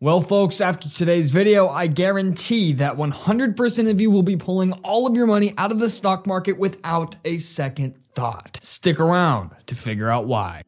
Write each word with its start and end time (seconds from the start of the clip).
Well, 0.00 0.20
folks, 0.20 0.60
after 0.60 0.88
today's 0.88 1.30
video, 1.30 1.68
I 1.68 1.88
guarantee 1.88 2.72
that 2.74 2.96
100% 2.96 3.90
of 3.90 4.00
you 4.00 4.12
will 4.12 4.22
be 4.22 4.36
pulling 4.36 4.70
all 4.84 5.08
of 5.08 5.16
your 5.16 5.26
money 5.26 5.54
out 5.58 5.72
of 5.72 5.80
the 5.80 5.88
stock 5.88 6.24
market 6.24 6.56
without 6.56 7.16
a 7.24 7.38
second 7.38 7.96
thought. 8.14 8.60
Stick 8.62 9.00
around 9.00 9.50
to 9.66 9.74
figure 9.74 10.08
out 10.08 10.28
why. 10.28 10.62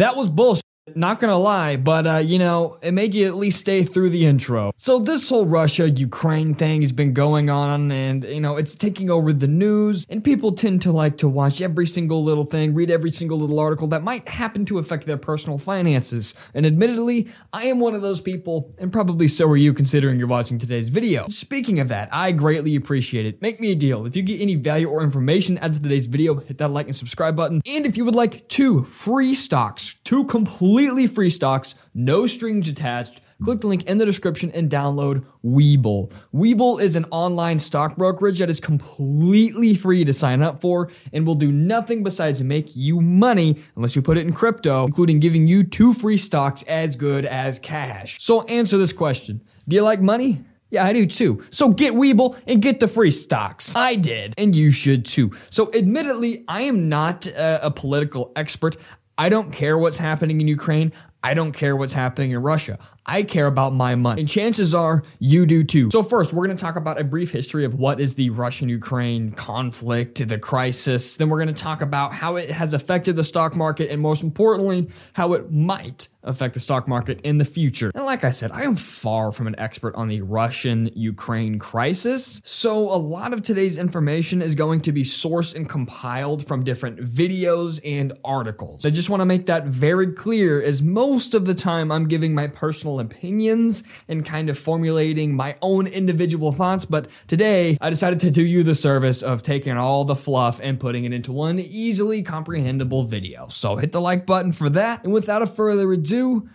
That 0.00 0.16
was 0.16 0.30
bullshit. 0.30 0.69
Not 0.94 1.20
gonna 1.20 1.38
lie, 1.38 1.76
but 1.76 2.06
uh, 2.06 2.16
you 2.16 2.38
know, 2.38 2.78
it 2.82 2.92
made 2.92 3.14
you 3.14 3.26
at 3.26 3.36
least 3.36 3.60
stay 3.60 3.84
through 3.84 4.10
the 4.10 4.24
intro. 4.24 4.72
So 4.76 4.98
this 4.98 5.28
whole 5.28 5.46
Russia 5.46 5.90
Ukraine 5.90 6.54
thing 6.54 6.80
has 6.80 6.90
been 6.90 7.12
going 7.12 7.50
on, 7.50 7.92
and 7.92 8.24
you 8.24 8.40
know, 8.40 8.56
it's 8.56 8.74
taking 8.74 9.10
over 9.10 9.32
the 9.32 9.46
news, 9.46 10.06
and 10.08 10.24
people 10.24 10.52
tend 10.52 10.82
to 10.82 10.92
like 10.92 11.18
to 11.18 11.28
watch 11.28 11.60
every 11.60 11.86
single 11.86 12.24
little 12.24 12.44
thing, 12.44 12.74
read 12.74 12.90
every 12.90 13.10
single 13.10 13.38
little 13.38 13.58
article 13.58 13.86
that 13.88 14.02
might 14.02 14.28
happen 14.28 14.64
to 14.66 14.78
affect 14.78 15.06
their 15.06 15.16
personal 15.16 15.58
finances. 15.58 16.34
And 16.54 16.64
admittedly, 16.64 17.28
I 17.52 17.64
am 17.66 17.78
one 17.78 17.94
of 17.94 18.02
those 18.02 18.20
people, 18.20 18.74
and 18.78 18.92
probably 18.92 19.28
so 19.28 19.46
are 19.48 19.56
you 19.56 19.74
considering 19.74 20.18
you're 20.18 20.28
watching 20.28 20.58
today's 20.58 20.88
video. 20.88 21.28
Speaking 21.28 21.80
of 21.80 21.88
that, 21.88 22.08
I 22.10 22.32
greatly 22.32 22.74
appreciate 22.76 23.26
it. 23.26 23.40
Make 23.42 23.60
me 23.60 23.72
a 23.72 23.76
deal. 23.76 24.06
If 24.06 24.16
you 24.16 24.22
get 24.22 24.40
any 24.40 24.54
value 24.54 24.88
or 24.88 25.02
information 25.02 25.58
out 25.58 25.70
of 25.70 25.82
today's 25.82 26.06
video, 26.06 26.36
hit 26.40 26.58
that 26.58 26.68
like 26.68 26.86
and 26.86 26.96
subscribe 26.96 27.36
button. 27.36 27.60
And 27.66 27.86
if 27.86 27.96
you 27.96 28.04
would 28.04 28.14
like 28.14 28.48
two 28.48 28.84
free 28.84 29.34
stocks, 29.34 29.94
two 30.04 30.24
complete 30.24 30.79
completely 30.80 31.06
free 31.06 31.28
stocks, 31.28 31.74
no 31.92 32.26
strings 32.26 32.66
attached. 32.66 33.20
Click 33.44 33.60
the 33.60 33.66
link 33.66 33.84
in 33.84 33.98
the 33.98 34.06
description 34.06 34.50
and 34.52 34.70
download 34.70 35.22
Webull. 35.44 36.10
Webull 36.34 36.80
is 36.80 36.96
an 36.96 37.04
online 37.10 37.58
stock 37.58 37.96
brokerage 37.96 38.38
that 38.38 38.48
is 38.48 38.60
completely 38.60 39.74
free 39.74 40.06
to 40.06 40.14
sign 40.14 40.40
up 40.40 40.62
for 40.62 40.90
and 41.12 41.26
will 41.26 41.34
do 41.34 41.52
nothing 41.52 42.02
besides 42.02 42.42
make 42.42 42.74
you 42.74 43.02
money 43.02 43.58
unless 43.76 43.94
you 43.94 44.00
put 44.00 44.16
it 44.16 44.26
in 44.26 44.32
crypto, 44.32 44.86
including 44.86 45.20
giving 45.20 45.46
you 45.46 45.64
two 45.64 45.92
free 45.92 46.16
stocks 46.16 46.62
as 46.62 46.96
good 46.96 47.26
as 47.26 47.58
cash. 47.58 48.16
So 48.22 48.40
answer 48.44 48.78
this 48.78 48.94
question. 48.94 49.42
Do 49.68 49.76
you 49.76 49.82
like 49.82 50.00
money? 50.00 50.42
Yeah, 50.70 50.84
I 50.84 50.92
do 50.92 51.04
too. 51.04 51.42
So 51.50 51.68
get 51.68 51.94
Webull 51.94 52.38
and 52.46 52.62
get 52.62 52.78
the 52.80 52.86
free 52.88 53.10
stocks. 53.10 53.74
I 53.74 53.96
did, 53.96 54.34
and 54.38 54.54
you 54.54 54.70
should 54.70 55.04
too. 55.04 55.32
So, 55.50 55.70
admittedly, 55.74 56.44
I 56.46 56.62
am 56.62 56.88
not 56.88 57.26
a, 57.26 57.66
a 57.66 57.70
political 57.70 58.30
expert. 58.36 58.76
I 59.20 59.28
don't 59.28 59.52
care 59.52 59.76
what's 59.76 59.98
happening 59.98 60.40
in 60.40 60.48
Ukraine. 60.48 60.94
I 61.22 61.34
don't 61.34 61.52
care 61.52 61.76
what's 61.76 61.92
happening 61.92 62.30
in 62.30 62.38
Russia. 62.38 62.78
I 63.06 63.22
care 63.22 63.46
about 63.46 63.74
my 63.74 63.94
money. 63.94 64.20
And 64.20 64.28
chances 64.28 64.74
are 64.74 65.02
you 65.18 65.46
do 65.46 65.64
too. 65.64 65.90
So, 65.90 66.02
first, 66.02 66.32
we're 66.32 66.46
going 66.46 66.56
to 66.56 66.62
talk 66.62 66.76
about 66.76 67.00
a 67.00 67.04
brief 67.04 67.30
history 67.30 67.64
of 67.64 67.74
what 67.74 68.00
is 68.00 68.14
the 68.14 68.30
Russian 68.30 68.68
Ukraine 68.68 69.32
conflict, 69.32 70.26
the 70.26 70.38
crisis. 70.38 71.16
Then, 71.16 71.28
we're 71.28 71.42
going 71.42 71.54
to 71.54 71.62
talk 71.62 71.82
about 71.82 72.12
how 72.12 72.36
it 72.36 72.50
has 72.50 72.72
affected 72.72 73.16
the 73.16 73.24
stock 73.24 73.56
market, 73.56 73.90
and 73.90 74.00
most 74.00 74.22
importantly, 74.22 74.88
how 75.14 75.32
it 75.32 75.50
might 75.50 76.08
affect 76.22 76.52
the 76.52 76.60
stock 76.60 76.86
market 76.86 77.18
in 77.22 77.38
the 77.38 77.44
future. 77.44 77.90
And 77.94 78.04
like 78.04 78.24
I 78.24 78.30
said, 78.30 78.52
I 78.52 78.62
am 78.62 78.76
far 78.76 79.32
from 79.32 79.46
an 79.46 79.58
expert 79.58 79.94
on 79.94 80.06
the 80.08 80.20
Russian 80.20 80.90
Ukraine 80.94 81.58
crisis. 81.58 82.42
So 82.44 82.76
a 82.92 82.96
lot 82.96 83.32
of 83.32 83.40
today's 83.40 83.78
information 83.78 84.42
is 84.42 84.54
going 84.54 84.82
to 84.82 84.92
be 84.92 85.02
sourced 85.02 85.54
and 85.54 85.66
compiled 85.66 86.46
from 86.46 86.62
different 86.62 87.00
videos 87.00 87.80
and 87.86 88.12
articles. 88.22 88.84
I 88.84 88.90
just 88.90 89.08
want 89.08 89.22
to 89.22 89.24
make 89.24 89.46
that 89.46 89.64
very 89.64 90.12
clear 90.12 90.62
as 90.62 90.82
most 90.82 91.09
of 91.10 91.44
the 91.44 91.54
time 91.54 91.90
I'm 91.90 92.06
giving 92.06 92.34
my 92.34 92.46
personal 92.46 93.00
opinions 93.00 93.82
and 94.06 94.24
kind 94.24 94.48
of 94.48 94.56
formulating 94.56 95.34
my 95.34 95.56
own 95.60 95.88
individual 95.88 96.52
thoughts. 96.52 96.84
But 96.84 97.08
today 97.26 97.76
I 97.80 97.90
decided 97.90 98.20
to 98.20 98.30
do 98.30 98.44
you 98.44 98.62
the 98.62 98.76
service 98.76 99.22
of 99.22 99.42
taking 99.42 99.76
all 99.76 100.04
the 100.04 100.14
fluff 100.14 100.60
and 100.62 100.78
putting 100.78 101.04
it 101.04 101.12
into 101.12 101.32
one 101.32 101.58
easily 101.58 102.22
comprehensible 102.22 103.04
video. 103.04 103.48
So 103.48 103.74
hit 103.74 103.90
the 103.90 104.00
like 104.00 104.24
button 104.24 104.52
for 104.52 104.70
that. 104.70 105.02
And 105.02 105.12
without 105.12 105.42
a 105.42 105.46
further 105.46 105.92
ado, 105.92 106.48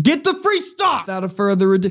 get 0.00 0.24
the 0.24 0.34
free 0.34 0.60
stock. 0.60 1.06
Without 1.06 1.24
a 1.24 1.28
further 1.28 1.72
ado, 1.72 1.90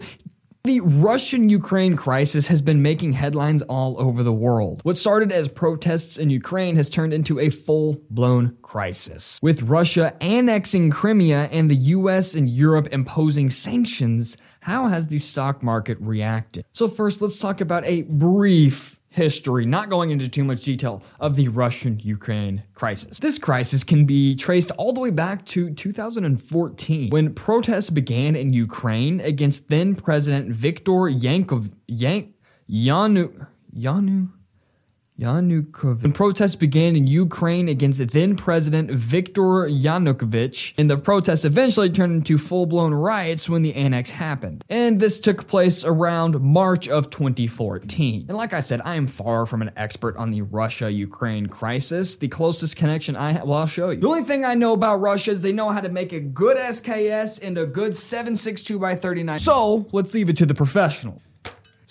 the 0.64 0.80
Russian 0.82 1.50
Ukraine 1.50 1.96
crisis 1.96 2.46
has 2.46 2.62
been 2.62 2.84
making 2.84 3.14
headlines 3.14 3.64
all 3.64 4.00
over 4.00 4.22
the 4.22 4.32
world. 4.32 4.82
What 4.84 4.98
started 4.98 5.32
as 5.32 5.48
protests 5.48 6.20
in 6.20 6.30
Ukraine 6.30 6.76
has 6.76 6.88
turned 6.88 7.14
into 7.14 7.40
a 7.40 7.50
full 7.50 8.00
blown 8.12 8.56
crisis. 8.62 9.40
With 9.42 9.64
Russia 9.64 10.16
annexing 10.22 10.92
Crimea 10.92 11.50
and 11.52 11.70
the 11.70 11.76
US 11.76 12.36
and 12.36 12.48
Europe 12.48 12.90
imposing 12.92 13.50
sanctions, 13.50 14.38
how 14.60 14.88
has 14.88 15.08
the 15.08 15.18
stock 15.18 15.64
market 15.64 15.98
reacted? 16.00 16.64
So, 16.74 16.88
first, 16.88 17.22
let's 17.22 17.40
talk 17.40 17.62
about 17.62 17.84
a 17.86 18.04
brief 18.04 19.01
history, 19.12 19.66
not 19.66 19.90
going 19.90 20.10
into 20.10 20.28
too 20.28 20.44
much 20.44 20.64
detail, 20.64 21.04
of 21.20 21.36
the 21.36 21.48
Russian 21.50 22.00
Ukraine 22.00 22.64
crisis. 22.74 23.20
This 23.20 23.38
crisis 23.38 23.84
can 23.84 24.06
be 24.06 24.36
traced 24.36 24.72
all 24.72 24.94
the 24.94 25.00
way 25.00 25.12
back 25.12 25.46
to 25.48 25.70
2014 25.74 27.10
when 27.12 27.34
protests 27.34 27.90
began 27.90 28.36
in 28.36 28.54
Ukraine 28.54 29.20
against 29.22 29.70
then 29.70 29.96
President 29.96 30.50
Viktor 30.50 31.12
Yankov, 31.12 31.72
Yank, 31.88 32.34
Yanu, 32.70 33.46
Yanu, 33.78 34.30
Yanukovych. 35.20 36.02
When 36.02 36.14
protests 36.14 36.56
began 36.56 36.96
in 36.96 37.06
Ukraine 37.06 37.68
against 37.68 38.02
then 38.12 38.36
President 38.36 38.90
Viktor 38.92 39.68
Yanukovych, 39.70 40.74
and 40.78 40.90
the 40.90 40.98
protests 40.98 41.46
eventually 41.46 41.90
turned 41.90 42.14
into 42.14 42.38
full 42.38 42.66
blown 42.66 42.94
riots 42.94 43.48
when 43.48 43.62
the 43.62 43.74
annex 43.76 44.10
happened. 44.10 44.66
And 44.70 45.00
this 45.00 45.20
took 45.20 45.48
place 45.48 45.86
around 45.86 46.40
March 46.42 46.88
of 46.88 47.10
2014. 47.12 48.26
And 48.28 48.38
like 48.38 48.54
I 48.54 48.62
said, 48.62 48.82
I 48.84 48.96
am 48.96 49.08
far 49.08 49.46
from 49.46 49.62
an 49.62 49.72
expert 49.76 50.18
on 50.18 50.32
the 50.32 50.42
Russia 50.42 50.92
Ukraine 50.92 51.46
crisis. 51.46 52.16
The 52.16 52.28
closest 52.28 52.76
connection 52.76 53.16
I 53.16 53.34
have, 53.34 53.44
well, 53.44 53.60
I'll 53.60 53.68
show 53.68 53.92
you. 53.92 54.00
The 54.00 54.08
only 54.08 54.24
thing 54.24 54.46
I 54.46 54.56
know 54.56 54.74
about 54.74 55.02
Russia 55.02 55.32
is 55.32 55.42
they 55.42 55.54
know 55.54 55.70
how 55.70 55.82
to 55.82 55.90
make 55.90 56.14
a 56.14 56.20
good 56.20 56.58
SKS 56.58 57.42
and 57.44 57.58
a 57.58 57.66
good 57.66 57.96
762 57.96 58.80
by 58.80 58.96
39. 58.96 59.40
So 59.40 59.88
let's 59.92 60.14
leave 60.14 60.30
it 60.30 60.38
to 60.38 60.46
the 60.46 60.56
professional. 60.56 61.22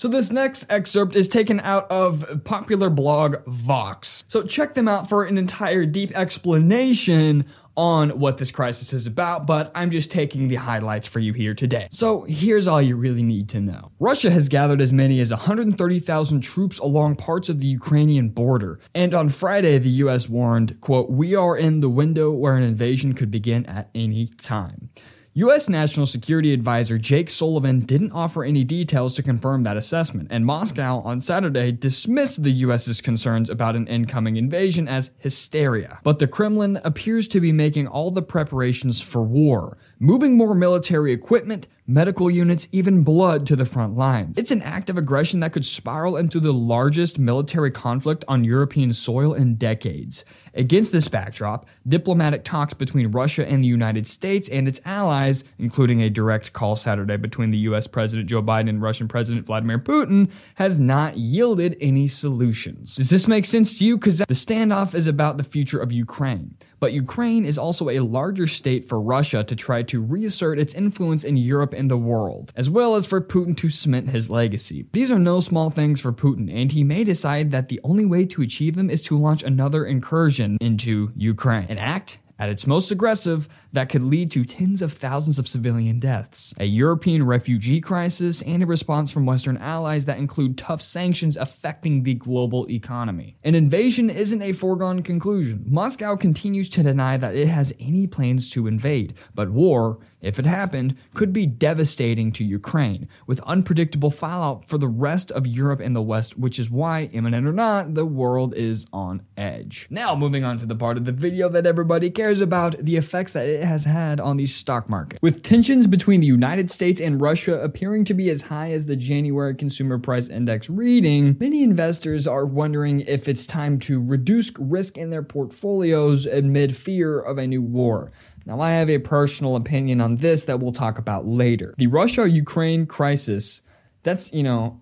So 0.00 0.08
this 0.08 0.32
next 0.32 0.64
excerpt 0.70 1.14
is 1.14 1.28
taken 1.28 1.60
out 1.60 1.84
of 1.90 2.42
popular 2.44 2.88
blog 2.88 3.44
Vox. 3.46 4.24
So 4.28 4.42
check 4.42 4.72
them 4.72 4.88
out 4.88 5.10
for 5.10 5.24
an 5.24 5.36
entire 5.36 5.84
deep 5.84 6.16
explanation 6.16 7.44
on 7.76 8.18
what 8.18 8.38
this 8.38 8.50
crisis 8.50 8.94
is 8.94 9.06
about, 9.06 9.46
but 9.46 9.70
I'm 9.74 9.90
just 9.90 10.10
taking 10.10 10.48
the 10.48 10.54
highlights 10.54 11.06
for 11.06 11.18
you 11.18 11.34
here 11.34 11.52
today. 11.52 11.86
So 11.90 12.22
here's 12.22 12.66
all 12.66 12.80
you 12.80 12.96
really 12.96 13.22
need 13.22 13.50
to 13.50 13.60
know. 13.60 13.92
Russia 14.00 14.30
has 14.30 14.48
gathered 14.48 14.80
as 14.80 14.90
many 14.90 15.20
as 15.20 15.32
130,000 15.32 16.40
troops 16.40 16.78
along 16.78 17.16
parts 17.16 17.50
of 17.50 17.58
the 17.58 17.66
Ukrainian 17.66 18.30
border, 18.30 18.80
and 18.94 19.12
on 19.12 19.28
Friday 19.28 19.76
the 19.76 19.90
US 20.04 20.30
warned, 20.30 20.80
quote, 20.80 21.10
"We 21.10 21.34
are 21.34 21.58
in 21.58 21.80
the 21.80 21.90
window 21.90 22.30
where 22.30 22.56
an 22.56 22.62
invasion 22.62 23.12
could 23.12 23.30
begin 23.30 23.66
at 23.66 23.90
any 23.94 24.28
time." 24.38 24.88
U.S. 25.34 25.68
National 25.68 26.06
Security 26.06 26.52
Advisor 26.52 26.98
Jake 26.98 27.30
Sullivan 27.30 27.80
didn't 27.80 28.10
offer 28.10 28.42
any 28.42 28.64
details 28.64 29.14
to 29.14 29.22
confirm 29.22 29.62
that 29.62 29.76
assessment, 29.76 30.26
and 30.32 30.44
Moscow 30.44 31.02
on 31.04 31.20
Saturday 31.20 31.70
dismissed 31.70 32.42
the 32.42 32.50
U.S.'s 32.50 33.00
concerns 33.00 33.48
about 33.48 33.76
an 33.76 33.86
incoming 33.86 34.38
invasion 34.38 34.88
as 34.88 35.12
hysteria. 35.18 36.00
But 36.02 36.18
the 36.18 36.26
Kremlin 36.26 36.80
appears 36.82 37.28
to 37.28 37.40
be 37.40 37.52
making 37.52 37.86
all 37.86 38.10
the 38.10 38.22
preparations 38.22 39.00
for 39.00 39.22
war, 39.22 39.78
moving 40.02 40.34
more 40.34 40.54
military 40.54 41.12
equipment, 41.12 41.66
medical 41.86 42.30
units, 42.30 42.66
even 42.72 43.02
blood 43.02 43.46
to 43.46 43.54
the 43.54 43.66
front 43.66 43.98
lines. 43.98 44.38
It's 44.38 44.50
an 44.50 44.62
act 44.62 44.88
of 44.88 44.96
aggression 44.96 45.40
that 45.40 45.52
could 45.52 45.66
spiral 45.66 46.16
into 46.16 46.40
the 46.40 46.54
largest 46.54 47.18
military 47.18 47.70
conflict 47.70 48.24
on 48.26 48.42
European 48.42 48.94
soil 48.94 49.34
in 49.34 49.56
decades. 49.56 50.24
Against 50.54 50.90
this 50.90 51.06
backdrop, 51.06 51.66
diplomatic 51.86 52.44
talks 52.44 52.72
between 52.72 53.10
Russia 53.10 53.46
and 53.46 53.62
the 53.62 53.68
United 53.68 54.06
States 54.06 54.48
and 54.48 54.66
its 54.66 54.80
allies, 54.86 55.44
including 55.58 56.02
a 56.02 56.10
direct 56.10 56.54
call 56.54 56.76
Saturday 56.76 57.18
between 57.18 57.50
the 57.50 57.58
US 57.58 57.86
President 57.86 58.28
Joe 58.28 58.42
Biden 58.42 58.70
and 58.70 58.80
Russian 58.80 59.06
President 59.06 59.46
Vladimir 59.46 59.78
Putin, 59.78 60.30
has 60.54 60.78
not 60.78 61.18
yielded 61.18 61.76
any 61.80 62.08
solutions. 62.08 62.96
Does 62.96 63.10
this 63.10 63.28
make 63.28 63.44
sense 63.44 63.78
to 63.78 63.84
you? 63.84 63.98
Because 63.98 64.18
the 64.18 64.26
standoff 64.28 64.94
is 64.94 65.06
about 65.06 65.36
the 65.36 65.44
future 65.44 65.80
of 65.80 65.92
Ukraine. 65.92 66.54
But 66.80 66.94
Ukraine 66.94 67.44
is 67.44 67.58
also 67.58 67.90
a 67.90 68.00
larger 68.00 68.46
state 68.46 68.88
for 68.88 69.00
Russia 69.00 69.44
to 69.44 69.54
try 69.54 69.82
to 69.90 70.00
reassert 70.00 70.58
its 70.58 70.74
influence 70.74 71.24
in 71.24 71.36
Europe 71.36 71.72
and 71.72 71.90
the 71.90 71.96
world, 71.96 72.52
as 72.56 72.70
well 72.70 72.94
as 72.94 73.06
for 73.06 73.20
Putin 73.20 73.56
to 73.56 73.68
cement 73.68 74.08
his 74.08 74.30
legacy. 74.30 74.86
These 74.92 75.10
are 75.10 75.18
no 75.18 75.40
small 75.40 75.70
things 75.70 76.00
for 76.00 76.12
Putin, 76.12 76.52
and 76.52 76.70
he 76.70 76.84
may 76.84 77.04
decide 77.04 77.50
that 77.50 77.68
the 77.68 77.80
only 77.84 78.04
way 78.04 78.24
to 78.26 78.42
achieve 78.42 78.76
them 78.76 78.88
is 78.88 79.02
to 79.02 79.18
launch 79.18 79.42
another 79.42 79.84
incursion 79.84 80.56
into 80.60 81.10
Ukraine. 81.16 81.66
An 81.68 81.78
act 81.78 82.18
At 82.40 82.48
its 82.48 82.66
most 82.66 82.90
aggressive, 82.90 83.50
that 83.74 83.90
could 83.90 84.02
lead 84.02 84.30
to 84.30 84.44
tens 84.46 84.80
of 84.80 84.94
thousands 84.94 85.38
of 85.38 85.46
civilian 85.46 86.00
deaths, 86.00 86.54
a 86.58 86.64
European 86.64 87.22
refugee 87.26 87.82
crisis, 87.82 88.40
and 88.40 88.62
a 88.62 88.66
response 88.66 89.10
from 89.10 89.26
Western 89.26 89.58
allies 89.58 90.06
that 90.06 90.16
include 90.16 90.56
tough 90.56 90.80
sanctions 90.80 91.36
affecting 91.36 92.02
the 92.02 92.14
global 92.14 92.66
economy. 92.70 93.36
An 93.44 93.54
invasion 93.54 94.08
isn't 94.08 94.40
a 94.40 94.52
foregone 94.52 95.02
conclusion. 95.02 95.62
Moscow 95.66 96.16
continues 96.16 96.70
to 96.70 96.82
deny 96.82 97.18
that 97.18 97.36
it 97.36 97.46
has 97.46 97.74
any 97.78 98.06
plans 98.06 98.48
to 98.50 98.66
invade, 98.66 99.12
but 99.34 99.50
war 99.50 99.98
if 100.20 100.38
it 100.38 100.46
happened, 100.46 100.96
could 101.14 101.32
be 101.32 101.46
devastating 101.46 102.32
to 102.32 102.44
Ukraine, 102.44 103.08
with 103.26 103.40
unpredictable 103.40 104.10
fallout 104.10 104.68
for 104.68 104.78
the 104.78 104.88
rest 104.88 105.30
of 105.32 105.46
Europe 105.46 105.80
and 105.80 105.94
the 105.94 106.02
West, 106.02 106.38
which 106.38 106.58
is 106.58 106.70
why, 106.70 107.10
imminent 107.12 107.46
or 107.46 107.52
not, 107.52 107.94
the 107.94 108.06
world 108.06 108.54
is 108.54 108.86
on 108.92 109.22
edge. 109.36 109.86
Now, 109.90 110.14
moving 110.14 110.44
on 110.44 110.58
to 110.58 110.66
the 110.66 110.76
part 110.76 110.96
of 110.96 111.04
the 111.04 111.12
video 111.12 111.48
that 111.48 111.66
everybody 111.66 112.10
cares 112.10 112.40
about 112.40 112.76
the 112.78 112.96
effects 112.96 113.32
that 113.32 113.48
it 113.48 113.64
has 113.64 113.84
had 113.84 114.20
on 114.20 114.36
the 114.36 114.46
stock 114.46 114.88
market. 114.88 115.20
With 115.22 115.42
tensions 115.42 115.86
between 115.86 116.20
the 116.20 116.26
United 116.26 116.70
States 116.70 117.00
and 117.00 117.20
Russia 117.20 117.60
appearing 117.60 118.04
to 118.06 118.14
be 118.14 118.30
as 118.30 118.42
high 118.42 118.72
as 118.72 118.86
the 118.86 118.96
January 118.96 119.54
Consumer 119.54 119.98
Price 119.98 120.28
Index 120.28 120.68
reading, 120.70 121.36
many 121.40 121.62
investors 121.62 122.26
are 122.26 122.46
wondering 122.46 123.00
if 123.00 123.28
it's 123.28 123.46
time 123.46 123.78
to 123.80 124.02
reduce 124.02 124.52
risk 124.58 124.98
in 124.98 125.10
their 125.10 125.22
portfolios 125.22 126.26
amid 126.26 126.76
fear 126.76 127.20
of 127.20 127.38
a 127.38 127.46
new 127.46 127.62
war. 127.62 128.10
Now, 128.46 128.60
I 128.60 128.70
have 128.70 128.90
a 128.90 128.98
personal 128.98 129.56
opinion 129.56 130.00
on 130.00 130.16
this 130.16 130.44
that 130.44 130.60
we'll 130.60 130.72
talk 130.72 130.98
about 130.98 131.26
later. 131.26 131.74
The 131.78 131.86
Russia 131.86 132.28
Ukraine 132.28 132.86
crisis, 132.86 133.62
that's, 134.02 134.32
you 134.32 134.42
know, 134.42 134.80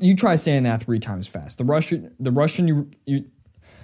you 0.00 0.14
try 0.14 0.36
saying 0.36 0.64
that 0.64 0.82
three 0.82 0.98
times 0.98 1.26
fast. 1.26 1.58
The 1.58 1.64
Russian, 1.64 2.12
the 2.18 2.30
Russian, 2.30 2.68
you, 3.06 3.24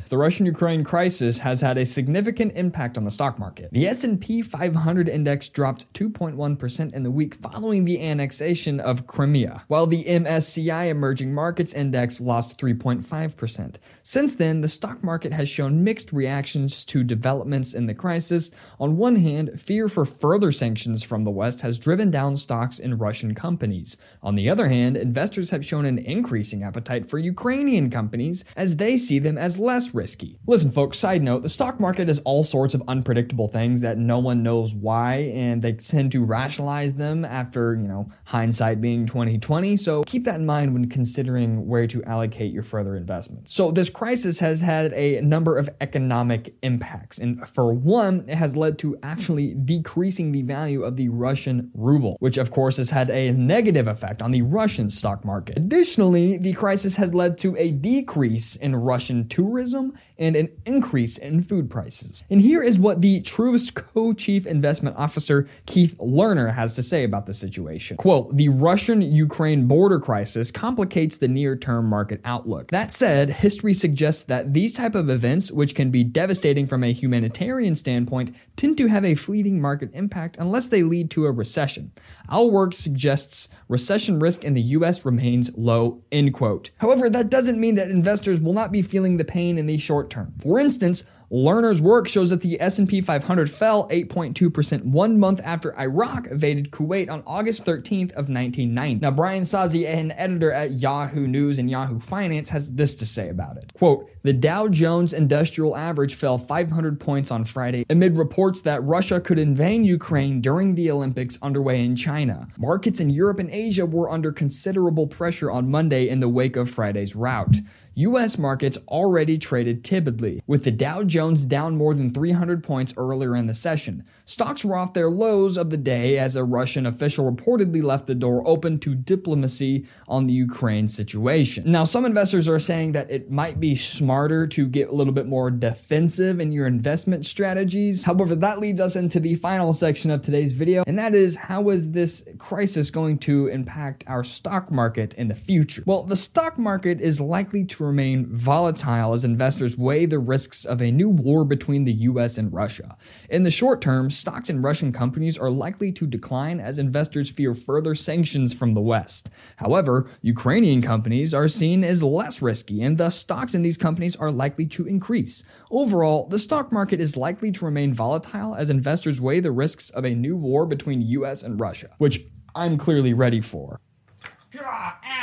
the 0.08 0.18
Russian-Ukraine 0.18 0.84
crisis 0.84 1.38
has 1.38 1.60
had 1.60 1.78
a 1.78 1.86
significant 1.86 2.52
impact 2.56 2.96
on 2.96 3.04
the 3.04 3.10
stock 3.10 3.38
market. 3.38 3.70
The 3.72 3.86
S&P 3.88 4.42
500 4.42 5.08
index 5.08 5.48
dropped 5.48 5.92
2.1% 5.94 6.94
in 6.94 7.02
the 7.02 7.10
week 7.10 7.34
following 7.34 7.84
the 7.84 8.00
annexation 8.00 8.80
of 8.80 9.06
Crimea, 9.06 9.64
while 9.68 9.86
the 9.86 10.04
MSCI 10.04 10.88
Emerging 10.88 11.34
Markets 11.34 11.74
Index 11.74 12.20
lost 12.20 12.58
3.5%. 12.58 13.76
Since 14.02 14.34
then, 14.34 14.60
the 14.60 14.68
stock 14.68 15.02
market 15.02 15.32
has 15.32 15.48
shown 15.48 15.82
mixed 15.82 16.12
reactions 16.12 16.84
to 16.84 17.02
developments 17.02 17.74
in 17.74 17.86
the 17.86 17.94
crisis. 17.94 18.50
On 18.78 18.96
one 18.96 19.16
hand, 19.16 19.60
fear 19.60 19.88
for 19.88 20.04
further 20.04 20.52
sanctions 20.52 21.02
from 21.02 21.24
the 21.24 21.30
West 21.30 21.60
has 21.62 21.78
driven 21.78 22.10
down 22.10 22.36
stocks 22.36 22.78
in 22.78 22.98
Russian 22.98 23.34
companies. 23.34 23.96
On 24.22 24.34
the 24.34 24.48
other 24.48 24.68
hand, 24.68 24.96
investors 24.96 25.50
have 25.50 25.64
shown 25.64 25.84
an 25.84 25.98
increasing 25.98 26.62
appetite 26.62 27.08
for 27.08 27.18
Ukrainian 27.18 27.90
companies 27.90 28.44
as 28.56 28.76
they 28.76 28.96
see 28.96 29.18
them 29.18 29.36
as 29.38 29.58
less 29.58 29.94
risky. 29.96 30.38
Listen, 30.46 30.70
folks, 30.70 30.98
side 30.98 31.22
note 31.22 31.42
the 31.42 31.48
stock 31.48 31.80
market 31.80 32.08
is 32.08 32.20
all 32.20 32.44
sorts 32.44 32.74
of 32.74 32.82
unpredictable 32.86 33.48
things 33.48 33.80
that 33.80 33.98
no 33.98 34.18
one 34.18 34.42
knows 34.42 34.74
why, 34.74 35.32
and 35.34 35.62
they 35.62 35.72
tend 35.72 36.12
to 36.12 36.24
rationalize 36.24 36.94
them 36.94 37.24
after, 37.24 37.74
you 37.74 37.88
know, 37.88 38.08
hindsight 38.24 38.80
being 38.80 39.06
2020. 39.06 39.76
So 39.76 40.04
keep 40.04 40.24
that 40.24 40.36
in 40.36 40.46
mind 40.46 40.72
when 40.72 40.88
considering 40.88 41.66
where 41.66 41.86
to 41.88 42.04
allocate 42.04 42.52
your 42.52 42.62
further 42.62 42.96
investments. 42.96 43.54
So 43.54 43.70
this 43.70 43.88
crisis 43.88 44.38
has 44.38 44.60
had 44.60 44.92
a 44.92 45.20
number 45.22 45.56
of 45.56 45.70
economic 45.80 46.54
impacts. 46.62 47.18
And 47.18 47.48
for 47.48 47.72
one, 47.72 48.24
it 48.28 48.34
has 48.34 48.54
led 48.54 48.78
to 48.80 48.96
actually 49.02 49.54
decreasing 49.64 50.30
the 50.32 50.42
value 50.42 50.82
of 50.84 50.96
the 50.96 51.08
Russian 51.08 51.70
ruble, 51.74 52.16
which 52.20 52.36
of 52.36 52.50
course 52.50 52.76
has 52.76 52.90
had 52.90 53.10
a 53.10 53.32
negative 53.32 53.88
effect 53.88 54.20
on 54.20 54.30
the 54.30 54.42
Russian 54.42 54.90
stock 54.90 55.24
market. 55.24 55.58
Additionally, 55.58 56.36
the 56.36 56.52
crisis 56.52 56.94
has 56.96 57.14
led 57.14 57.38
to 57.38 57.56
a 57.56 57.70
decrease 57.70 58.56
in 58.56 58.76
Russian 58.76 59.26
tourism 59.28 59.85
and 60.18 60.36
an 60.36 60.48
increase 60.64 61.18
in 61.18 61.42
food 61.42 61.68
prices. 61.68 62.24
And 62.30 62.40
here 62.40 62.62
is 62.62 62.78
what 62.78 63.00
the 63.00 63.20
Truist 63.22 63.74
co-chief 63.74 64.46
investment 64.46 64.96
officer 64.96 65.48
Keith 65.66 65.96
Lerner 65.98 66.52
has 66.52 66.74
to 66.74 66.82
say 66.82 67.04
about 67.04 67.26
the 67.26 67.34
situation. 67.34 67.96
Quote, 67.96 68.34
the 68.34 68.48
Russian-Ukraine 68.48 69.66
border 69.66 69.98
crisis 69.98 70.50
complicates 70.50 71.18
the 71.18 71.28
near-term 71.28 71.86
market 71.86 72.20
outlook. 72.24 72.68
That 72.70 72.92
said, 72.92 73.28
history 73.28 73.74
suggests 73.74 74.24
that 74.24 74.52
these 74.52 74.72
type 74.72 74.94
of 74.94 75.10
events, 75.10 75.52
which 75.52 75.74
can 75.74 75.90
be 75.90 76.04
devastating 76.04 76.66
from 76.66 76.84
a 76.84 76.92
humanitarian 76.92 77.74
standpoint, 77.74 78.34
tend 78.56 78.78
to 78.78 78.86
have 78.86 79.04
a 79.04 79.14
fleeting 79.14 79.60
market 79.60 79.90
impact 79.92 80.36
unless 80.38 80.68
they 80.68 80.82
lead 80.82 81.10
to 81.10 81.26
a 81.26 81.32
recession. 81.32 81.92
Our 82.28 82.46
work 82.46 82.74
suggests 82.74 83.48
recession 83.68 84.18
risk 84.18 84.44
in 84.44 84.54
the 84.54 84.62
US 84.62 85.04
remains 85.04 85.50
low, 85.56 86.02
end 86.12 86.34
quote. 86.34 86.70
However, 86.78 87.10
that 87.10 87.30
doesn't 87.30 87.60
mean 87.60 87.74
that 87.76 87.90
investors 87.90 88.40
will 88.40 88.52
not 88.52 88.72
be 88.72 88.82
feeling 88.82 89.16
the 89.16 89.24
pain 89.24 89.58
in 89.58 89.66
the 89.66 89.75
short 89.78 90.10
term. 90.10 90.32
For 90.40 90.58
instance, 90.58 91.04
Lerner's 91.30 91.82
work 91.82 92.08
shows 92.08 92.30
that 92.30 92.40
the 92.40 92.60
S&P 92.60 93.00
500 93.00 93.50
fell 93.50 93.88
8.2% 93.88 94.84
one 94.84 95.18
month 95.18 95.40
after 95.42 95.76
Iraq 95.78 96.28
invaded 96.28 96.70
Kuwait 96.70 97.10
on 97.10 97.22
August 97.26 97.64
13th 97.64 98.12
of 98.12 98.28
1990. 98.28 99.00
Now, 99.00 99.10
Brian 99.10 99.42
Sozzi, 99.42 99.86
an 99.86 100.12
editor 100.12 100.52
at 100.52 100.72
Yahoo 100.72 101.26
News 101.26 101.58
and 101.58 101.68
Yahoo 101.68 101.98
Finance, 101.98 102.48
has 102.50 102.72
this 102.72 102.94
to 102.96 103.06
say 103.06 103.28
about 103.28 103.56
it. 103.56 103.72
Quote, 103.74 104.08
the 104.22 104.32
Dow 104.32 104.68
Jones 104.68 105.14
Industrial 105.14 105.76
Average 105.76 106.14
fell 106.14 106.38
500 106.38 107.00
points 107.00 107.30
on 107.30 107.44
Friday 107.44 107.84
amid 107.90 108.16
reports 108.16 108.60
that 108.62 108.82
Russia 108.84 109.20
could 109.20 109.38
invade 109.38 109.66
Ukraine 109.66 110.40
during 110.40 110.74
the 110.74 110.90
Olympics 110.90 111.38
underway 111.42 111.84
in 111.84 111.96
China. 111.96 112.46
Markets 112.56 113.00
in 113.00 113.10
Europe 113.10 113.40
and 113.40 113.50
Asia 113.50 113.84
were 113.84 114.10
under 114.10 114.30
considerable 114.30 115.08
pressure 115.08 115.50
on 115.50 115.68
Monday 115.70 116.08
in 116.08 116.20
the 116.20 116.28
wake 116.28 116.56
of 116.56 116.70
Friday's 116.70 117.16
rout. 117.16 117.56
US 117.96 118.38
markets 118.38 118.78
already 118.88 119.38
traded 119.38 119.82
timidly, 119.82 120.42
with 120.46 120.64
the 120.64 120.70
Dow 120.70 121.02
Jones 121.02 121.15
down 121.16 121.76
more 121.76 121.94
than 121.94 122.12
300 122.12 122.62
points 122.62 122.92
earlier 122.96 123.36
in 123.36 123.46
the 123.46 123.54
session. 123.54 124.04
Stocks 124.24 124.64
were 124.64 124.76
off 124.76 124.92
their 124.92 125.10
lows 125.10 125.56
of 125.56 125.70
the 125.70 125.76
day 125.76 126.18
as 126.18 126.36
a 126.36 126.44
Russian 126.44 126.86
official 126.86 127.30
reportedly 127.30 127.82
left 127.82 128.06
the 128.06 128.14
door 128.14 128.42
open 128.46 128.78
to 128.80 128.94
diplomacy 128.94 129.86
on 130.08 130.26
the 130.26 130.34
Ukraine 130.34 130.88
situation. 130.88 131.70
Now, 131.70 131.84
some 131.84 132.04
investors 132.04 132.48
are 132.48 132.58
saying 132.58 132.92
that 132.92 133.10
it 133.10 133.30
might 133.30 133.60
be 133.60 133.76
smarter 133.76 134.46
to 134.48 134.66
get 134.66 134.88
a 134.88 134.94
little 134.94 135.12
bit 135.12 135.26
more 135.26 135.50
defensive 135.50 136.40
in 136.40 136.52
your 136.52 136.66
investment 136.66 137.26
strategies. 137.26 138.04
However, 138.04 138.34
that 138.36 138.58
leads 138.58 138.80
us 138.80 138.96
into 138.96 139.20
the 139.20 139.34
final 139.36 139.72
section 139.72 140.10
of 140.10 140.22
today's 140.22 140.52
video, 140.52 140.84
and 140.86 140.98
that 140.98 141.14
is 141.14 141.36
how 141.36 141.70
is 141.70 141.90
this 141.90 142.24
crisis 142.38 142.90
going 142.90 143.18
to 143.18 143.46
impact 143.48 144.04
our 144.06 144.24
stock 144.24 144.70
market 144.70 145.14
in 145.14 145.28
the 145.28 145.34
future? 145.34 145.82
Well, 145.86 146.02
the 146.02 146.16
stock 146.16 146.58
market 146.58 147.00
is 147.00 147.20
likely 147.20 147.64
to 147.64 147.84
remain 147.84 148.26
volatile 148.26 149.12
as 149.12 149.24
investors 149.24 149.76
weigh 149.76 150.06
the 150.06 150.18
risks 150.18 150.64
of 150.64 150.82
a 150.82 150.90
new 150.90 151.05
war 151.08 151.44
between 151.44 151.84
the 151.84 151.92
US 151.92 152.38
and 152.38 152.52
Russia. 152.52 152.96
In 153.30 153.42
the 153.42 153.50
short 153.50 153.80
term, 153.80 154.10
stocks 154.10 154.50
in 154.50 154.62
Russian 154.62 154.92
companies 154.92 155.38
are 155.38 155.50
likely 155.50 155.92
to 155.92 156.06
decline 156.06 156.60
as 156.60 156.78
investors 156.78 157.30
fear 157.30 157.54
further 157.54 157.94
sanctions 157.94 158.52
from 158.52 158.74
the 158.74 158.80
West. 158.80 159.30
However, 159.56 160.10
Ukrainian 160.22 160.82
companies 160.82 161.34
are 161.34 161.48
seen 161.48 161.84
as 161.84 162.02
less 162.02 162.42
risky, 162.42 162.82
and 162.82 162.98
thus 162.98 163.16
stocks 163.16 163.54
in 163.54 163.62
these 163.62 163.76
companies 163.76 164.16
are 164.16 164.30
likely 164.30 164.66
to 164.66 164.86
increase. 164.86 165.44
Overall, 165.70 166.28
the 166.28 166.38
stock 166.38 166.72
market 166.72 167.00
is 167.00 167.16
likely 167.16 167.52
to 167.52 167.64
remain 167.64 167.94
volatile 167.94 168.54
as 168.54 168.70
investors 168.70 169.20
weigh 169.20 169.40
the 169.40 169.52
risks 169.52 169.90
of 169.90 170.04
a 170.04 170.14
new 170.14 170.36
war 170.36 170.66
between 170.66 171.02
US 171.02 171.42
and 171.42 171.60
Russia, 171.60 171.90
which 171.98 172.24
I'm 172.54 172.78
clearly 172.78 173.14
ready 173.14 173.40
for. 173.40 173.80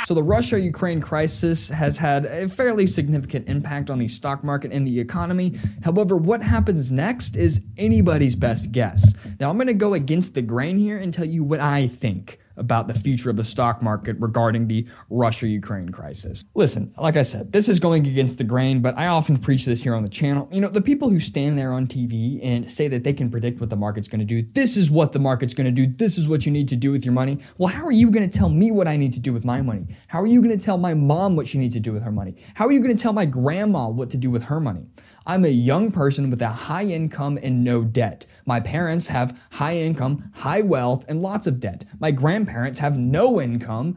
So 0.06 0.14
the 0.14 0.22
Russia-Ukraine 0.22 1.00
crisis 1.00 1.68
has 1.68 1.96
had 1.96 2.26
a 2.26 2.48
fairly 2.48 2.86
significant 2.86 3.48
impact 3.48 3.90
on 3.90 3.98
the 3.98 4.08
stock 4.08 4.44
market 4.44 4.72
and 4.72 4.86
the 4.86 5.00
economy. 5.00 5.58
However, 5.82 6.16
what 6.16 6.42
happens 6.42 6.90
next 6.90 7.36
is 7.36 7.60
anybody's 7.76 8.36
best 8.36 8.70
guess. 8.72 9.14
Now 9.40 9.50
I'm 9.50 9.56
going 9.56 9.66
to 9.68 9.74
go 9.74 9.94
against 9.94 10.34
the 10.34 10.42
grain 10.42 10.78
here 10.78 10.98
and 10.98 11.12
tell 11.12 11.24
you 11.24 11.42
what 11.42 11.60
I 11.60 11.88
think 11.88 12.38
about 12.56 12.88
the 12.88 12.94
future 12.94 13.30
of 13.30 13.36
the 13.36 13.44
stock 13.44 13.82
market 13.82 14.16
regarding 14.18 14.68
the 14.68 14.86
Russia 15.10 15.46
Ukraine 15.46 15.88
crisis. 15.88 16.44
Listen, 16.54 16.92
like 16.98 17.16
I 17.16 17.22
said, 17.22 17.52
this 17.52 17.68
is 17.68 17.78
going 17.78 18.06
against 18.06 18.38
the 18.38 18.44
grain, 18.44 18.80
but 18.80 18.96
I 18.96 19.08
often 19.08 19.36
preach 19.36 19.64
this 19.64 19.82
here 19.82 19.94
on 19.94 20.02
the 20.02 20.08
channel. 20.08 20.48
You 20.52 20.60
know, 20.60 20.68
the 20.68 20.82
people 20.82 21.08
who 21.08 21.20
stand 21.20 21.58
there 21.58 21.72
on 21.72 21.86
TV 21.86 22.40
and 22.42 22.70
say 22.70 22.88
that 22.88 23.04
they 23.04 23.12
can 23.12 23.30
predict 23.30 23.60
what 23.60 23.70
the 23.70 23.76
market's 23.76 24.08
going 24.08 24.20
to 24.20 24.24
do, 24.24 24.42
this 24.54 24.76
is 24.76 24.90
what 24.90 25.12
the 25.12 25.18
market's 25.18 25.54
going 25.54 25.66
to 25.66 25.70
do, 25.70 25.86
this 25.86 26.18
is 26.18 26.28
what 26.28 26.46
you 26.46 26.52
need 26.52 26.68
to 26.68 26.76
do 26.76 26.92
with 26.92 27.04
your 27.04 27.14
money. 27.14 27.38
Well, 27.58 27.68
how 27.68 27.84
are 27.84 27.92
you 27.92 28.10
going 28.10 28.28
to 28.28 28.38
tell 28.38 28.48
me 28.48 28.70
what 28.70 28.88
I 28.88 28.96
need 28.96 29.12
to 29.14 29.20
do 29.20 29.32
with 29.32 29.44
my 29.44 29.60
money? 29.60 29.86
How 30.08 30.20
are 30.20 30.26
you 30.26 30.42
going 30.42 30.56
to 30.56 30.64
tell 30.64 30.78
my 30.78 30.94
mom 30.94 31.36
what 31.36 31.48
she 31.48 31.58
needs 31.58 31.74
to 31.74 31.80
do 31.80 31.92
with 31.92 32.02
her 32.02 32.12
money? 32.12 32.36
How 32.54 32.66
are 32.66 32.72
you 32.72 32.80
going 32.80 32.96
to 32.96 33.02
tell 33.02 33.12
my 33.12 33.26
grandma 33.26 33.88
what 33.88 34.10
to 34.10 34.16
do 34.16 34.30
with 34.30 34.42
her 34.44 34.60
money? 34.60 34.86
I'm 35.26 35.46
a 35.46 35.48
young 35.48 35.90
person 35.90 36.28
with 36.28 36.42
a 36.42 36.48
high 36.48 36.84
income 36.84 37.38
and 37.42 37.64
no 37.64 37.82
debt. 37.82 38.26
My 38.44 38.60
parents 38.60 39.08
have 39.08 39.38
high 39.50 39.78
income, 39.78 40.30
high 40.34 40.60
wealth, 40.60 41.06
and 41.08 41.22
lots 41.22 41.46
of 41.46 41.60
debt. 41.60 41.86
My 41.98 42.10
grandparents 42.10 42.43
grandparents 42.44 42.78
have 42.78 42.98
no 42.98 43.40
income, 43.40 43.96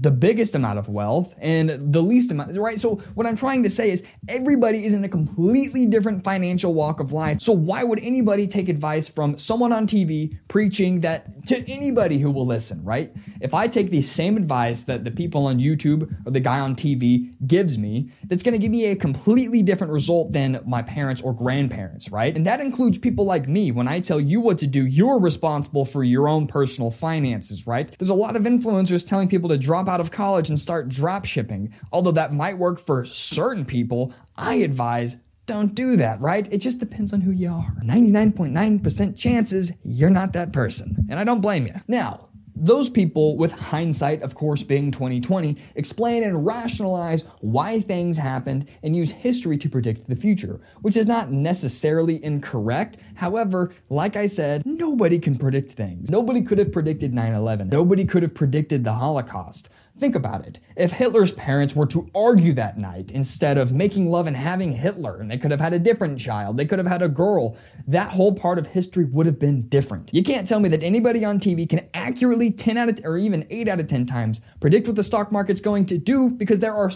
the 0.00 0.10
biggest 0.10 0.54
amount 0.54 0.78
of 0.78 0.88
wealth, 0.88 1.34
and 1.38 1.92
the 1.92 2.02
least 2.02 2.30
amount, 2.30 2.56
right? 2.56 2.78
So, 2.80 2.96
what 3.14 3.26
I'm 3.26 3.36
trying 3.36 3.62
to 3.62 3.70
say 3.70 3.90
is 3.90 4.02
everybody 4.28 4.84
is 4.84 4.92
in 4.92 5.04
a 5.04 5.08
completely 5.08 5.86
different 5.86 6.24
financial 6.24 6.74
walk 6.74 7.00
of 7.00 7.12
life. 7.12 7.40
So, 7.40 7.52
why 7.52 7.84
would 7.84 8.00
anybody 8.00 8.46
take 8.46 8.68
advice 8.68 9.08
from 9.08 9.38
someone 9.38 9.72
on 9.72 9.86
TV 9.86 10.38
preaching 10.48 11.00
that 11.00 11.46
to 11.46 11.58
anybody 11.70 12.18
who 12.18 12.30
will 12.30 12.46
listen, 12.46 12.82
right? 12.84 13.12
If 13.40 13.54
I 13.54 13.66
take 13.68 13.90
the 13.90 14.02
same 14.02 14.36
advice 14.36 14.84
that 14.84 15.04
the 15.04 15.10
people 15.10 15.46
on 15.46 15.58
YouTube 15.58 16.14
or 16.26 16.30
the 16.30 16.40
guy 16.40 16.60
on 16.60 16.74
TV 16.74 17.32
gives 17.46 17.78
me, 17.78 18.10
that's 18.24 18.42
going 18.42 18.52
to 18.52 18.58
give 18.58 18.70
me 18.70 18.86
a 18.86 18.96
completely 18.96 19.62
different 19.62 19.92
result 19.92 20.32
than 20.32 20.60
my 20.66 20.82
parents 20.82 21.22
or 21.22 21.32
grandparents, 21.32 22.10
right? 22.10 22.36
And 22.36 22.46
that 22.46 22.60
includes 22.60 22.98
people 22.98 23.24
like 23.24 23.48
me. 23.48 23.72
When 23.72 23.88
I 23.88 24.00
tell 24.00 24.20
you 24.20 24.40
what 24.40 24.58
to 24.58 24.66
do, 24.66 24.84
you're 24.86 25.18
responsible 25.18 25.84
for 25.84 26.04
your 26.04 26.28
own 26.28 26.46
personal 26.46 26.90
finances, 26.90 27.66
right? 27.66 27.77
There's 27.84 28.08
a 28.08 28.14
lot 28.14 28.36
of 28.36 28.42
influencers 28.42 29.06
telling 29.06 29.28
people 29.28 29.48
to 29.50 29.58
drop 29.58 29.88
out 29.88 30.00
of 30.00 30.10
college 30.10 30.48
and 30.48 30.58
start 30.58 30.88
drop 30.88 31.24
shipping. 31.24 31.72
Although 31.92 32.12
that 32.12 32.32
might 32.32 32.58
work 32.58 32.78
for 32.78 33.04
certain 33.04 33.64
people, 33.64 34.12
I 34.36 34.56
advise 34.56 35.16
don't 35.46 35.74
do 35.74 35.96
that, 35.96 36.20
right? 36.20 36.46
It 36.52 36.58
just 36.58 36.78
depends 36.78 37.12
on 37.14 37.22
who 37.22 37.30
you 37.32 37.50
are. 37.50 37.74
99.9% 37.82 39.16
chances 39.16 39.72
you're 39.82 40.10
not 40.10 40.34
that 40.34 40.52
person, 40.52 40.94
and 41.08 41.18
I 41.18 41.24
don't 41.24 41.40
blame 41.40 41.66
you. 41.66 41.72
Now, 41.88 42.27
those 42.60 42.90
people, 42.90 43.36
with 43.36 43.52
hindsight, 43.52 44.22
of 44.22 44.34
course, 44.34 44.62
being 44.62 44.90
2020, 44.90 45.56
explain 45.76 46.24
and 46.24 46.44
rationalize 46.44 47.24
why 47.40 47.80
things 47.80 48.16
happened 48.16 48.68
and 48.82 48.96
use 48.96 49.10
history 49.10 49.56
to 49.58 49.68
predict 49.68 50.08
the 50.08 50.16
future, 50.16 50.60
which 50.82 50.96
is 50.96 51.06
not 51.06 51.30
necessarily 51.30 52.22
incorrect. 52.24 52.98
However, 53.14 53.72
like 53.90 54.16
I 54.16 54.26
said, 54.26 54.62
nobody 54.66 55.18
can 55.18 55.36
predict 55.36 55.72
things. 55.72 56.10
Nobody 56.10 56.42
could 56.42 56.58
have 56.58 56.72
predicted 56.72 57.14
9 57.14 57.32
11. 57.32 57.68
Nobody 57.68 58.04
could 58.04 58.22
have 58.22 58.34
predicted 58.34 58.84
the 58.84 58.92
Holocaust. 58.92 59.70
Think 59.98 60.14
about 60.14 60.46
it. 60.46 60.60
If 60.76 60.92
Hitler's 60.92 61.32
parents 61.32 61.74
were 61.74 61.86
to 61.86 62.08
argue 62.14 62.52
that 62.54 62.78
night 62.78 63.10
instead 63.10 63.58
of 63.58 63.72
making 63.72 64.10
love 64.10 64.28
and 64.28 64.36
having 64.36 64.70
Hitler, 64.70 65.20
and 65.20 65.28
they 65.28 65.38
could 65.38 65.50
have 65.50 65.60
had 65.60 65.72
a 65.72 65.78
different 65.78 66.20
child, 66.20 66.56
they 66.56 66.66
could 66.66 66.78
have 66.78 66.86
had 66.86 67.02
a 67.02 67.08
girl, 67.08 67.56
that 67.88 68.10
whole 68.10 68.32
part 68.32 68.58
of 68.58 68.66
history 68.66 69.06
would 69.06 69.26
have 69.26 69.40
been 69.40 69.66
different. 69.68 70.14
You 70.14 70.22
can't 70.22 70.46
tell 70.46 70.60
me 70.60 70.68
that 70.68 70.84
anybody 70.84 71.24
on 71.24 71.40
TV 71.40 71.68
can 71.68 71.88
accurately 71.94 72.52
10 72.52 72.76
out 72.76 72.88
of 72.88 73.00
or 73.04 73.18
even 73.18 73.44
8 73.50 73.66
out 73.66 73.80
of 73.80 73.88
10 73.88 74.06
times 74.06 74.40
predict 74.60 74.86
what 74.86 74.94
the 74.94 75.02
stock 75.02 75.32
market's 75.32 75.60
going 75.60 75.84
to 75.86 75.98
do 75.98 76.30
because 76.30 76.60
there 76.60 76.74
are 76.74 76.92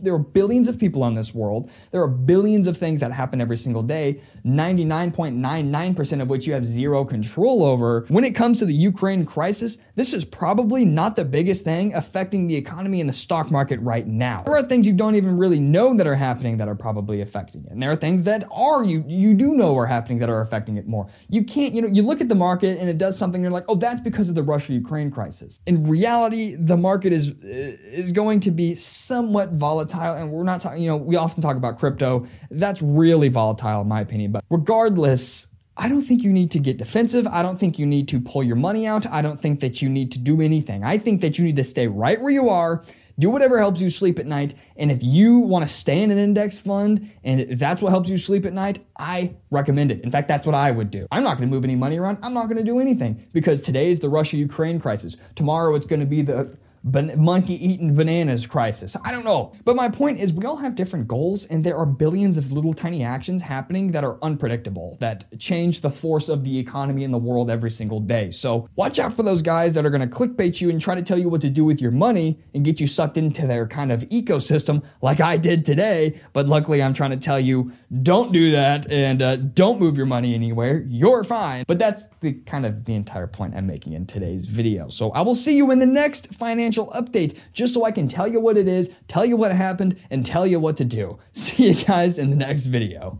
there 0.00 0.14
are 0.14 0.18
billions 0.18 0.66
of 0.68 0.78
people 0.78 1.02
on 1.02 1.14
this 1.14 1.34
world. 1.34 1.70
There 1.90 2.00
are 2.00 2.08
billions 2.08 2.66
of 2.66 2.78
things 2.78 3.00
that 3.00 3.12
happen 3.12 3.40
every 3.40 3.58
single 3.58 3.82
day, 3.82 4.20
99.99% 4.46 6.22
of 6.22 6.30
which 6.30 6.46
you 6.46 6.54
have 6.54 6.64
zero 6.64 7.04
control 7.04 7.64
over. 7.64 8.06
When 8.08 8.24
it 8.24 8.34
comes 8.34 8.58
to 8.60 8.64
the 8.64 8.74
Ukraine 8.74 9.26
crisis, 9.26 9.76
this 9.94 10.14
is 10.14 10.24
probably 10.24 10.84
not 10.84 11.16
the 11.16 11.24
biggest 11.24 11.64
thing 11.64 11.94
affecting 11.94 12.45
the 12.48 12.56
economy 12.56 13.00
and 13.00 13.08
the 13.08 13.14
stock 13.14 13.50
market 13.50 13.80
right 13.80 14.06
now. 14.06 14.42
There 14.46 14.56
are 14.56 14.62
things 14.62 14.86
you 14.86 14.92
don't 14.92 15.14
even 15.14 15.36
really 15.36 15.60
know 15.60 15.94
that 15.94 16.06
are 16.06 16.14
happening 16.14 16.56
that 16.58 16.68
are 16.68 16.74
probably 16.74 17.20
affecting 17.20 17.64
it. 17.64 17.72
And 17.72 17.82
there 17.82 17.90
are 17.90 17.96
things 17.96 18.24
that 18.24 18.44
are 18.50 18.84
you 18.84 19.04
you 19.06 19.34
do 19.34 19.54
know 19.54 19.76
are 19.76 19.86
happening 19.86 20.18
that 20.18 20.28
are 20.28 20.40
affecting 20.40 20.76
it 20.76 20.86
more. 20.86 21.08
You 21.28 21.44
can't, 21.44 21.74
you 21.74 21.82
know, 21.82 21.88
you 21.88 22.02
look 22.02 22.20
at 22.20 22.28
the 22.28 22.34
market 22.34 22.78
and 22.78 22.88
it 22.88 22.98
does 22.98 23.18
something 23.18 23.42
you're 23.42 23.50
like, 23.50 23.64
"Oh, 23.68 23.74
that's 23.74 24.00
because 24.00 24.28
of 24.28 24.34
the 24.34 24.42
Russia-Ukraine 24.42 25.10
crisis." 25.10 25.60
In 25.66 25.86
reality, 25.88 26.56
the 26.56 26.76
market 26.76 27.12
is 27.12 27.30
uh, 27.30 27.32
is 27.42 28.12
going 28.12 28.40
to 28.40 28.50
be 28.50 28.74
somewhat 28.74 29.52
volatile 29.52 30.14
and 30.14 30.30
we're 30.30 30.44
not 30.44 30.60
talking, 30.60 30.82
you 30.82 30.88
know, 30.88 30.96
we 30.96 31.16
often 31.16 31.42
talk 31.42 31.56
about 31.56 31.78
crypto. 31.78 32.26
That's 32.50 32.82
really 32.82 33.28
volatile 33.28 33.82
in 33.82 33.88
my 33.88 34.00
opinion, 34.00 34.32
but 34.32 34.44
regardless, 34.50 35.46
I 35.78 35.88
don't 35.88 36.02
think 36.02 36.22
you 36.22 36.32
need 36.32 36.50
to 36.52 36.58
get 36.58 36.78
defensive. 36.78 37.26
I 37.26 37.42
don't 37.42 37.58
think 37.58 37.78
you 37.78 37.84
need 37.84 38.08
to 38.08 38.20
pull 38.20 38.42
your 38.42 38.56
money 38.56 38.86
out. 38.86 39.06
I 39.06 39.20
don't 39.20 39.38
think 39.38 39.60
that 39.60 39.82
you 39.82 39.88
need 39.90 40.10
to 40.12 40.18
do 40.18 40.40
anything. 40.40 40.84
I 40.84 40.96
think 40.96 41.20
that 41.20 41.38
you 41.38 41.44
need 41.44 41.56
to 41.56 41.64
stay 41.64 41.86
right 41.86 42.20
where 42.20 42.30
you 42.30 42.48
are, 42.48 42.82
do 43.18 43.30
whatever 43.30 43.58
helps 43.58 43.80
you 43.80 43.90
sleep 43.90 44.18
at 44.18 44.26
night. 44.26 44.54
And 44.76 44.90
if 44.90 45.02
you 45.02 45.38
want 45.38 45.66
to 45.66 45.72
stay 45.72 46.02
in 46.02 46.10
an 46.10 46.18
index 46.18 46.58
fund 46.58 47.10
and 47.24 47.40
if 47.40 47.58
that's 47.58 47.82
what 47.82 47.90
helps 47.90 48.08
you 48.08 48.16
sleep 48.16 48.46
at 48.46 48.54
night, 48.54 48.84
I 48.98 49.34
recommend 49.50 49.90
it. 49.90 50.02
In 50.02 50.10
fact, 50.10 50.28
that's 50.28 50.46
what 50.46 50.54
I 50.54 50.70
would 50.70 50.90
do. 50.90 51.06
I'm 51.10 51.22
not 51.22 51.36
going 51.36 51.48
to 51.48 51.54
move 51.54 51.64
any 51.64 51.76
money 51.76 51.98
around. 51.98 52.18
I'm 52.22 52.34
not 52.34 52.44
going 52.44 52.58
to 52.58 52.64
do 52.64 52.78
anything 52.78 53.26
because 53.32 53.60
today 53.60 53.90
is 53.90 54.00
the 54.00 54.08
Russia 54.08 54.38
Ukraine 54.38 54.80
crisis. 54.80 55.16
Tomorrow 55.34 55.74
it's 55.74 55.86
going 55.86 56.00
to 56.00 56.06
be 56.06 56.22
the 56.22 56.56
ban- 56.86 57.12
monkey 57.22 57.54
eating 57.64 57.94
bananas 57.94 58.46
crisis. 58.46 58.96
I 59.04 59.12
don't 59.12 59.24
know. 59.24 59.52
But 59.64 59.76
my 59.76 59.88
point 59.88 60.20
is, 60.20 60.32
we 60.32 60.46
all 60.46 60.56
have 60.56 60.74
different 60.74 61.06
goals, 61.06 61.44
and 61.46 61.62
there 61.62 61.76
are 61.76 61.86
billions 61.86 62.36
of 62.36 62.52
little 62.52 62.72
tiny 62.72 63.04
actions 63.04 63.42
happening 63.42 63.90
that 63.92 64.04
are 64.04 64.18
unpredictable, 64.22 64.96
that 65.00 65.24
change 65.38 65.80
the 65.80 65.90
force 65.90 66.28
of 66.28 66.44
the 66.44 66.58
economy 66.58 67.04
in 67.04 67.10
the 67.10 67.18
world 67.18 67.50
every 67.50 67.70
single 67.70 68.00
day. 68.00 68.30
So 68.30 68.68
watch 68.76 68.98
out 68.98 69.14
for 69.14 69.22
those 69.22 69.42
guys 69.42 69.74
that 69.74 69.84
are 69.84 69.90
going 69.90 70.08
to 70.08 70.14
clickbait 70.16 70.60
you 70.60 70.70
and 70.70 70.80
try 70.80 70.94
to 70.94 71.02
tell 71.02 71.18
you 71.18 71.28
what 71.28 71.40
to 71.42 71.50
do 71.50 71.64
with 71.64 71.80
your 71.80 71.90
money 71.90 72.38
and 72.54 72.64
get 72.64 72.80
you 72.80 72.86
sucked 72.86 73.16
into 73.16 73.46
their 73.46 73.66
kind 73.66 73.92
of 73.92 74.02
ecosystem, 74.08 74.82
like 75.02 75.20
I 75.20 75.36
did 75.36 75.64
today. 75.64 76.20
But 76.32 76.46
luckily, 76.46 76.82
I'm 76.82 76.94
trying 76.94 77.10
to 77.10 77.16
tell 77.16 77.40
you 77.40 77.72
don't 78.02 78.32
do 78.32 78.52
that 78.52 78.90
and 78.90 79.22
uh, 79.22 79.36
don't 79.36 79.80
move 79.80 79.96
your 79.96 80.06
money 80.06 80.34
anywhere. 80.34 80.84
You're 80.88 81.24
fine. 81.24 81.64
But 81.66 81.78
that's 81.78 82.04
the 82.20 82.34
kind 82.46 82.64
of 82.64 82.84
the 82.84 82.94
entire 82.94 83.26
point 83.26 83.54
I'm 83.54 83.66
making 83.66 83.92
in 83.92 84.06
today's 84.06 84.46
video. 84.46 84.88
So 84.88 85.10
I 85.12 85.20
will 85.20 85.34
see 85.34 85.56
you 85.56 85.70
in 85.70 85.78
the 85.78 85.86
next 85.86 86.34
financial 86.34 86.75
financial 86.76 87.02
update 87.02 87.38
just 87.52 87.74
so 87.74 87.84
I 87.84 87.90
can 87.90 88.08
tell 88.08 88.28
you 88.28 88.40
what 88.40 88.56
it 88.56 88.68
is, 88.68 88.90
tell 89.08 89.24
you 89.24 89.36
what 89.36 89.52
happened, 89.52 89.96
and 90.10 90.24
tell 90.24 90.46
you 90.46 90.60
what 90.60 90.76
to 90.76 90.84
do. 90.84 91.18
See 91.32 91.70
you 91.70 91.84
guys 91.84 92.18
in 92.18 92.30
the 92.30 92.36
next 92.36 92.66
video. 92.66 93.18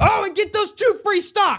Oh, 0.00 0.24
and 0.24 0.34
get 0.34 0.52
those 0.52 0.72
two 0.72 1.00
free 1.04 1.20
stocks! 1.20 1.58